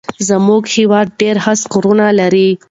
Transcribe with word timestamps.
زموږ 0.29 0.63
هيواد 0.75 1.07
ډېر 1.21 1.35
هسک 1.45 1.67
غرونه 1.73 2.07
لري 2.19 2.49